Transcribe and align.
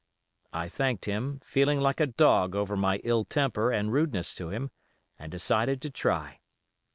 I 0.51 0.67
thanked 0.67 1.05
him, 1.05 1.39
feeling 1.43 1.79
like 1.79 1.99
a 1.99 2.07
dog 2.07 2.55
over 2.55 2.75
my 2.75 2.99
ill 3.03 3.23
temper 3.23 3.71
and 3.71 3.93
rudeness 3.93 4.33
to 4.33 4.49
him, 4.49 4.71
and 5.19 5.31
decided 5.31 5.79
to 5.83 5.91
try. 5.91 6.39